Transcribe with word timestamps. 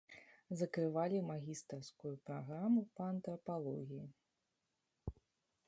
Закрывалі 0.61 1.19
магістарскую 1.31 2.13
праграму 2.29 2.81
па 2.95 3.03
антрапалогіі. 3.13 4.03